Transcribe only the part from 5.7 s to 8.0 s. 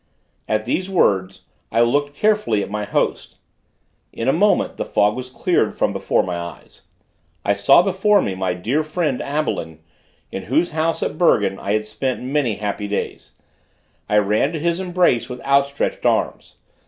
from before my eyes. I saw